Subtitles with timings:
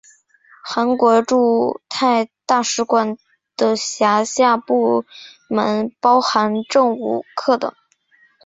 [0.63, 3.19] 韩国驻泰大使馆
[3.55, 5.05] 的辖下部
[5.47, 7.71] 门包含政务课等。